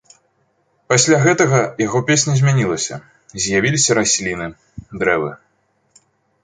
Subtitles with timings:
[0.91, 2.95] Пасля гэтага яго песня змянілася,
[3.47, 4.47] з'явіліся расліны,
[5.05, 5.31] дрэвы.